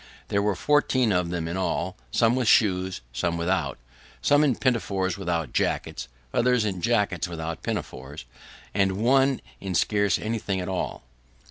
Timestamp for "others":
6.33-6.65